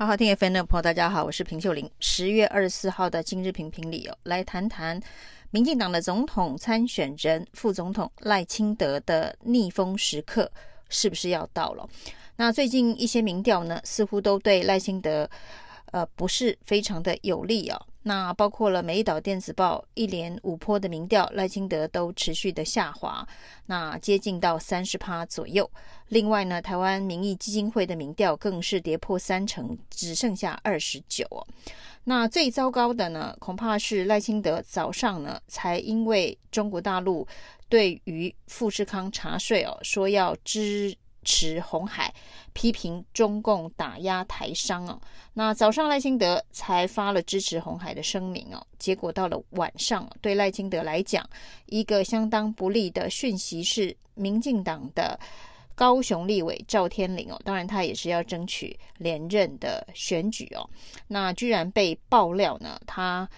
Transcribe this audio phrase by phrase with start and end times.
[0.00, 1.90] 好好听 FM 的朋友，大家好，我是平秀玲。
[2.00, 4.98] 十月二十四号的今日评评理哦，来谈谈
[5.50, 10.50] 民进党的总统参选人、副总统赖清德的逆风时刻
[10.88, 11.86] 是不是要到了？
[12.36, 15.28] 那最近一些民调呢，似乎都对赖清德
[15.90, 17.78] 呃不是非常的有利哦。
[18.02, 23.26] 那包括了《美丽岛电子报》一连五波的民调，赖清德都持续的下滑，
[23.66, 25.70] 那接近到三十趴左右。
[26.08, 31.26] 另外呢，台湾民意基金会的民调更是跌破三成，只剩下二十九。
[32.04, 37.28] 那最糟糕的呢，恐怕是赖清德早上呢，才因为中国大陆
[37.68, 40.96] 对于富士康查税哦，说要支。
[41.22, 42.12] 持红海
[42.52, 45.00] 批评中共打压台商哦，
[45.34, 51.28] 那早上赖清德才发了支持红海的声明哦，结果到了晚上，对赖清德来讲，
[51.66, 55.18] 一个相当不利的讯息是，民进党的
[55.74, 60.68] 高雄立委赵天麟哦，当然他也是要争取连任的选举哦，
[61.06, 63.28] 那居然被爆料呢，他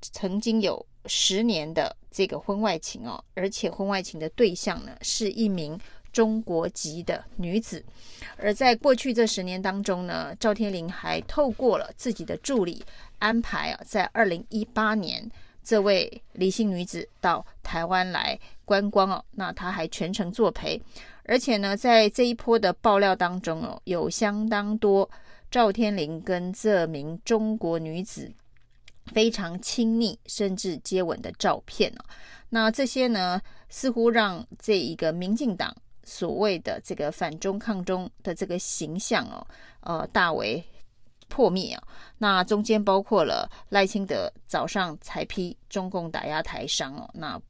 [0.00, 5.78] 曾经有十年的这个婚外情哦，而且婚外情的对象呢是一名。
[6.14, 7.84] 中国籍的女子，
[8.38, 12.84] 而在过去这十年当中呢，赵天麟还透过了自己的助理
[13.18, 15.28] 安排啊，在二零一八年，
[15.64, 20.80] 这位李姓女子到台湾来观光哦，那她还全程作陪，
[21.24, 25.10] 而且呢，在这一波的爆料当中哦，有相当多
[25.50, 28.30] 赵天麟跟这名中国女子
[29.06, 32.04] 非常亲密甚至接吻的照片哦，
[32.50, 35.74] 那这些呢，似乎让这一个民进党。
[36.04, 39.46] 所谓的这个反中抗中的这个形象哦，
[39.80, 40.62] 呃，大为
[41.28, 41.82] 破灭啊。
[42.18, 47.40] 那中间包括了赖清德早上才批中共打压台商哦，那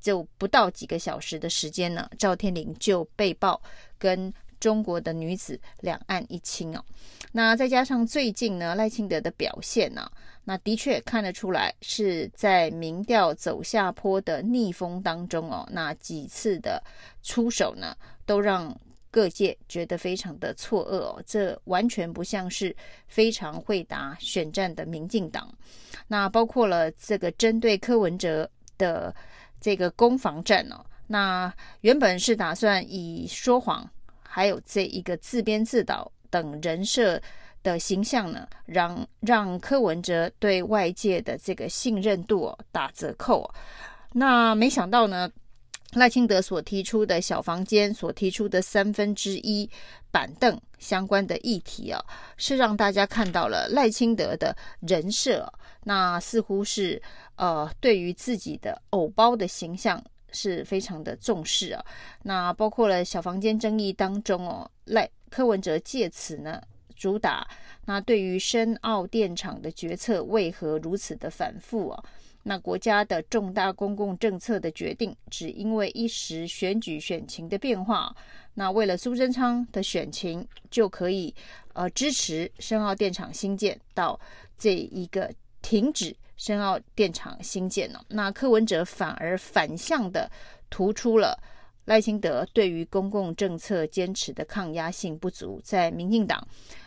[0.00, 3.60] 就不到几个小时的时间呢，赵天麟就被曝
[3.98, 6.84] 跟中国的女子两岸一清哦。
[7.32, 10.08] 那再加上最近呢，赖清德的表现呢，
[10.44, 15.68] 那的确看得出来是在民调走下坡的逆风当中哦。
[15.72, 16.80] 那几次的
[17.24, 18.72] 出手呢，都让
[19.10, 21.20] 各界觉得非常的错愕哦。
[21.26, 22.74] 这完全不像是
[23.08, 25.52] 非常会打选战的民进党。
[26.06, 28.48] 那包括了这个针对柯文哲
[28.78, 29.12] 的
[29.60, 30.84] 这个攻防战哦。
[31.08, 33.90] 那原本是打算以说谎。
[34.34, 37.20] 还有这一个自编自导等人设
[37.62, 43.52] 的形象呢，让让柯文哲对外界的这个信任度哦打折扣。
[44.12, 45.30] 那没想到呢，
[45.92, 49.68] 赖清德所提出的小房间所提出的三分之一
[50.10, 52.02] 板凳相关的议题啊，
[52.38, 55.52] 是让大家看到了赖清德的人设。
[55.84, 57.00] 那似乎是
[57.36, 60.02] 呃，对于自己的偶包的形象。
[60.32, 61.84] 是非常的重视啊，
[62.22, 66.60] 那包括了小房间争议当中哦，赖柯文哲借此呢
[66.96, 67.46] 主打，
[67.84, 72.04] 那对于深澳电厂的决策为何如此的反复啊？
[72.44, 78.12] 那国家的重大公共政策的决定，只因为一时选举选情的变化，
[78.54, 81.32] 那为了苏贞昌的选情就可以
[81.72, 84.18] 呃支持深澳电厂新建到
[84.58, 86.16] 这一个停止。
[86.44, 90.28] 深澳电厂新建呢，那柯文哲反而反向的
[90.68, 91.38] 突出了
[91.84, 96.44] 赖清德对于公共政策坚持的抗压性不足，在民进党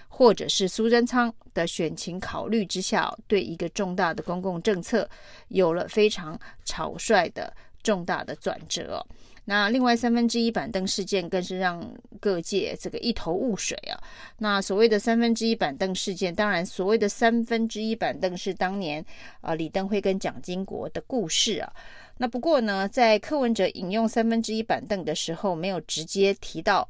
[0.10, 5.10] 或者是苏贞昌的选情考虑之下，对一个重大的公共政策
[5.48, 9.06] 有了非常草率的重大的转折。
[9.48, 11.88] 那另外三分之一板凳事件更是让
[12.20, 13.94] 各界这个一头雾水啊。
[14.40, 19.06] 那所谓的三分之一板凳事件，当然所谓的三分之一板凳是当年
[19.42, 21.72] 啊李登辉跟蒋经国的故事啊。
[22.18, 26.90] 那不过呢，在柯文哲引用三分之一板凳的时候，没有直接提到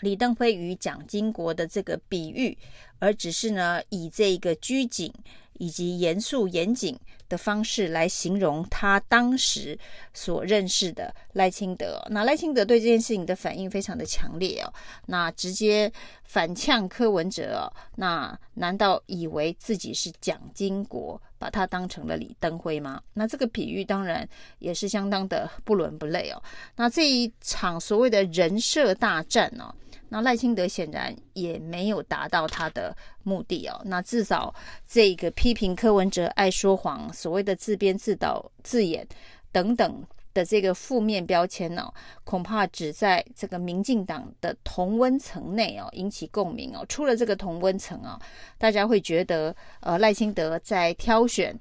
[0.00, 2.58] 李登辉与蒋经国的这个比喻，
[3.04, 5.12] 而只是呢以这个拘谨
[5.58, 6.98] 以及严肃严谨
[7.28, 9.78] 的方式来形容他当时
[10.14, 12.02] 所认识的赖清德。
[12.10, 14.72] 那赖清德对这件事情的反应非常的强烈哦，
[15.06, 15.92] 那直接
[16.24, 17.68] 反呛柯文哲哦。
[17.96, 23.00] 那难道以为自己是蒋经国，把他当成了李登辉吗？
[23.12, 24.26] 那这个比喻当然
[24.58, 26.42] 也是相当的不伦不类哦。
[26.74, 29.74] 那这一场所谓的人设大战呢、哦？
[30.14, 33.82] 那赖清德显然也没有达到他的目的哦。
[33.86, 34.54] 那至少
[34.86, 39.04] 这个批评柯文哲爱说谎、所谓的自编自导自演
[39.50, 46.86] 等等的这个负面标签呢、哦，恐怕只在这个民进党的同温层内哦引起共鸣哦。
[46.88, 48.16] 出了这个同温层啊，
[48.56, 51.58] 大家会觉得呃赖清德在挑选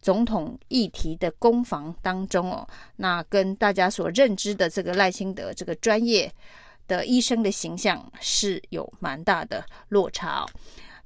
[0.00, 2.66] 总统议题的攻防当中哦，
[2.96, 6.32] 那跟大家所认知的这个赖清德这个专业
[6.92, 10.46] 的医生的形象是有蛮大的落差哦。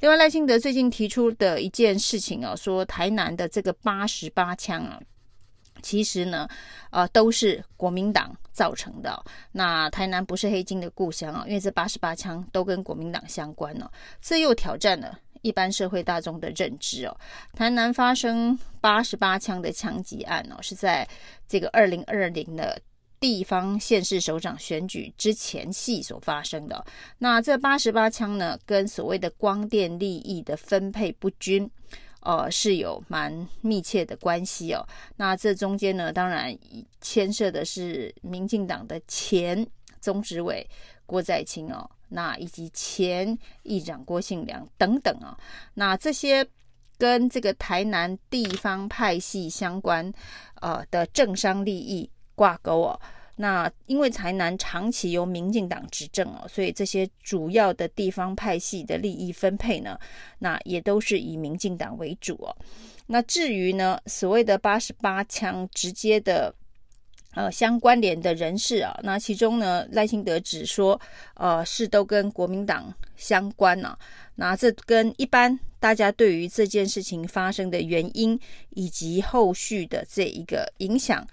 [0.01, 5.01] 另外，赖清德最近提出的一件事情啊，说台南的这个八十八枪啊，
[5.83, 6.49] 其实呢，
[6.91, 9.25] 呃，都是国民党造成的。
[9.53, 13.89] 那台南不是黑金的故乡啊，因为这八十八枪都跟国民党相关哦，
[14.21, 17.17] 这又挑战了一般社会大众的认知哦。
[17.55, 21.09] 台南发生八十八枪的枪击案哦，是在
[21.47, 22.77] 这个二零二零的。
[23.29, 26.87] 地方县市首长选举之前夕所发生的，
[27.19, 31.69] 那这八十八枪呢，跟所谓的光电利益的分配不均，
[32.21, 34.87] 呃，是有蛮密切的关系哦。
[35.17, 36.57] 那这中间呢，当然
[37.01, 39.67] 牵涉的是民进党的前
[40.01, 40.65] 中执委
[41.05, 45.43] 郭在清哦，那以及前议长郭信良等等啊、哦，
[45.75, 46.47] 那这些
[46.97, 50.13] 跟这个台南地方派系相关
[50.61, 52.09] 呃的政商利益。
[52.37, 53.01] 挂钩哦，
[53.39, 59.99] 那因为台南长期由民进党执政哦，所以这些主要的地方派系的利益分配呢，
[60.39, 62.57] 那也都是以民进党为主哦。
[63.07, 66.55] 那至于呢，所谓的八十八枪直接的
[67.35, 70.99] 呃相关联的人士啊，那其中呢赖清德只说
[71.35, 73.99] 呃是都跟国民党相关呢、啊，
[74.37, 78.41] 那这跟一般大家对于这件事情发生的原因
[78.71, 81.25] 以及后续的这一个影响。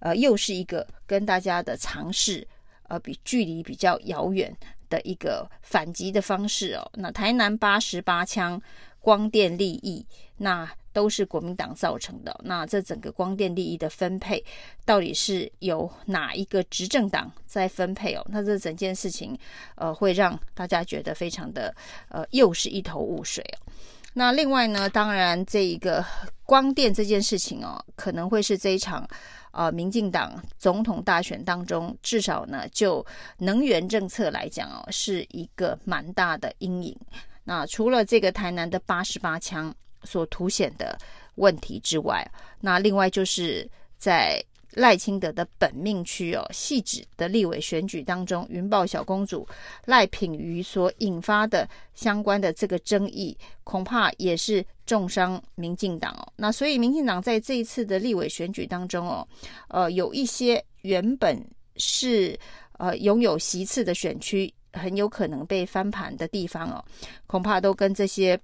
[0.00, 2.46] 呃，又是一个跟大家的尝试，
[2.88, 4.54] 呃，比距离比较遥远
[4.88, 6.90] 的一个反击的方式哦。
[6.94, 8.60] 那台南八十八枪
[9.00, 10.06] 光电利益，
[10.36, 12.40] 那都是国民党造成的。
[12.44, 14.44] 那这整个光电利益的分配，
[14.84, 18.26] 到底是由哪一个执政党在分配哦？
[18.30, 19.38] 那这整件事情，
[19.76, 21.74] 呃，会让大家觉得非常的，
[22.08, 23.72] 呃，又是一头雾水哦。
[24.14, 26.04] 那另外呢，当然这一个
[26.44, 29.06] 光电这件事情哦，可能会是这一场。
[29.50, 33.04] 啊，民进党总统大选当中，至少呢，就
[33.38, 36.96] 能源政策来讲哦，是一个蛮大的阴影。
[37.44, 39.74] 那除了这个台南的八十八枪
[40.04, 40.98] 所凸显的
[41.36, 42.28] 问题之外，
[42.60, 44.42] 那另外就是在。
[44.78, 49.44] 赖清德的本命区哦，汐止的立委选举当中，云豹小公主
[49.84, 56.32] 赖品妤所引发的相关的这个争议，恐怕也是重伤民进党哦。
[56.36, 59.26] 那所以，民进党在这一次的立委选举当中哦，
[59.66, 61.44] 呃，有一些原本
[61.76, 62.38] 是
[62.78, 66.84] 呃拥有席次的选区，很有可能被翻盘的地方哦，
[67.26, 68.38] 恐怕都跟这些。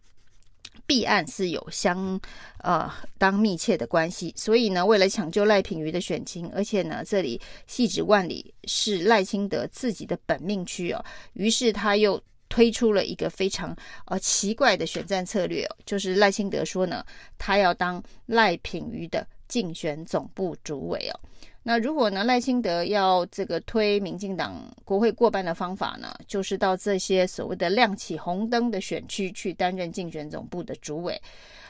[0.86, 2.20] 弊案是有相
[2.58, 13.74] 呃当密切的关系，所以呢，为了抢救赖品妤的选情，而且呢，这里汐止万里是赖清德自己的本命区哦，于是他又推出了一个非常
[14.06, 17.04] 呃奇怪的选战策略哦，就是赖清德说呢，
[17.38, 21.20] 他要当赖品妤的竞选总部主委哦。
[21.66, 31.18] 那如果呢，赖清德要这个推民进党国会过半的方法呢，就是到这些所谓的亮起红灯的选区去担任竞选总部的主委。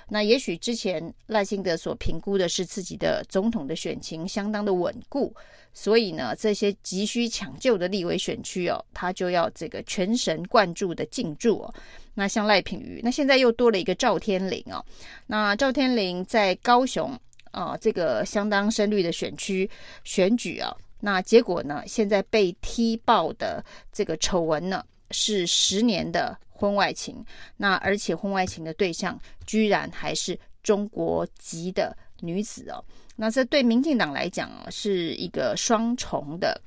[0.09, 5.33] 那也许之前赖清德所评估的是自己的总统的选情相当的稳固，
[5.73, 11.73] 所以呢，这些急需抢救的立委选区哦，他就要这个全神贯注的进驻哦。
[12.15, 14.85] 那像赖品妤，那现在又多了一个赵天麟哦。
[15.29, 17.17] 那赵天麟在高雄。
[17.55, 19.71] 啊，这个相当深绿的选区
[20.03, 21.83] 选举啊，那结果呢？
[21.87, 27.25] 现在被踢爆的这个丑闻呢，是十年的婚外情，
[27.57, 32.85] 那而且婚外情的对象居然还是中国籍的女子哦，
[33.17, 36.61] 那这对民进党来讲啊，是一个双重的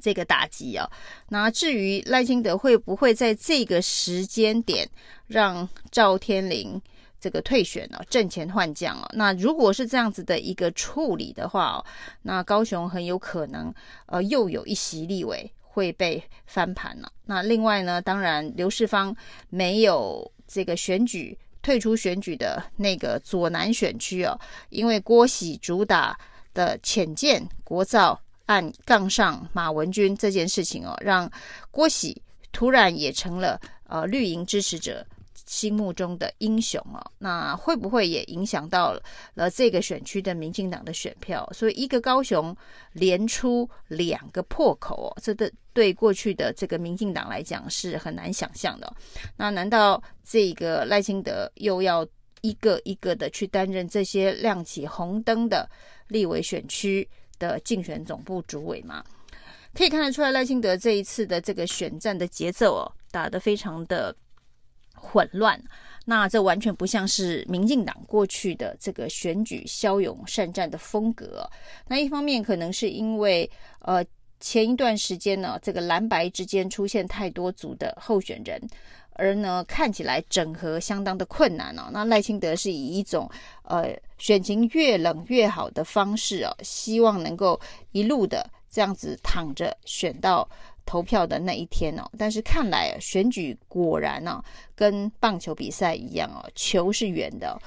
[0.00, 0.86] 这个打击啊。
[1.28, 4.88] 那至于赖清德会不会在这个时间点
[5.26, 6.80] 让赵天麟？
[7.24, 9.08] 这个退选了，阵前换将哦。
[9.14, 11.84] 那如果是这样子的一个处理的话哦，
[12.20, 13.72] 那高雄很有可能
[14.04, 17.10] 呃又有一席立委会被翻盘了。
[17.24, 19.16] 那另外呢，当然刘世芳
[19.48, 24.38] 没有这个选举退出选举的那个左南选区哦，
[24.68, 26.14] 因为郭喜主打
[26.52, 31.30] 的浅见国造案杠上马文君这件事情哦，让
[31.70, 32.20] 郭喜
[32.52, 35.06] 突然也成了呃绿营支持者。
[35.46, 38.98] 心目中的英雄哦，那会不会也影响到
[39.34, 41.46] 了这个选区的民进党的选票？
[41.52, 42.56] 所以一个高雄
[42.92, 48.90] 连出两个破口哦，这对对过去的这个民进党来讲是很难想象的。
[49.36, 52.06] 那难道这个赖清德又要
[52.40, 55.68] 一个一个的去担任这些亮起红灯的
[56.08, 57.06] 立委选区
[57.38, 59.04] 的竞选总部主委吗？
[59.74, 64.14] 可以看得出来，赖清德这一次的这个选战的节奏哦，打得非常的。
[65.04, 65.62] 混乱，
[66.06, 71.48] 那这完全不像是民进党过去的这个选举骁勇善战的风格。
[71.86, 73.48] 那一方面可能是因为
[73.80, 74.02] 呃
[74.40, 78.60] 前一段时间呢，这个蓝白之间出现太多组的候选人，
[79.12, 81.90] 而呢看起来整合相当的困难哦。
[81.92, 83.30] 那赖清德是以一种
[83.62, 87.60] 呃选情越冷越好的方式哦，希望能够
[87.92, 90.48] 一路的这样子躺着选到
[90.84, 92.10] 投票的那一天哦。
[92.18, 97.60] 但是看来啊选举果然呢、哦，跟棒球比赛一样哦，球是圆的，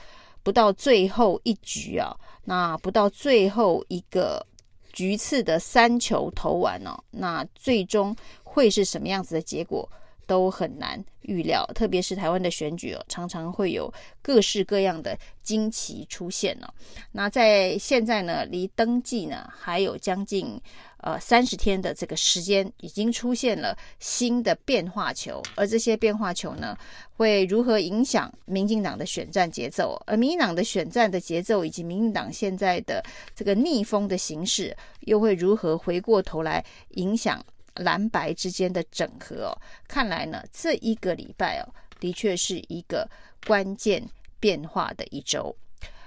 [0.44, 4.46] 不到最后一局啊，那不到最后一个。
[4.94, 9.88] 局次的三球投完哦，那最终会是什么样子的结果
[10.28, 11.66] 都很难预料。
[11.74, 13.92] 特别是台湾的选举哦，常常会有
[14.22, 16.68] 各式各样的惊奇出现哦。
[17.12, 20.62] 那在现在呢，离登记呢还有将近。
[21.00, 26.76] 呃，三十天的这个时间，已经出现了新的变化球，而这些变化球呢，
[27.16, 29.96] 会如何影响民进党的选战节奏？
[30.08, 33.02] 而民进党的选战的节奏，以及民进党现在的
[33.36, 36.66] 这个逆风的形势，又会如何回过头来
[36.96, 37.46] 影响
[37.78, 39.48] 蓝白之间的整合？
[39.48, 41.70] 哦，看来呢，这一个礼拜哦，
[42.00, 43.10] 的确是一个
[43.46, 44.08] 关键
[44.40, 45.56] 变化的一周。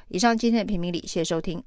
[0.09, 1.62] 以上今天的评评理，谢谢收听。